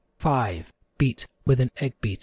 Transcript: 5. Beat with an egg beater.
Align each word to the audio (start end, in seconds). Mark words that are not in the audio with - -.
5. 0.17 0.73
Beat 0.97 1.27
with 1.45 1.59
an 1.59 1.69
egg 1.77 1.93
beater. 2.01 2.19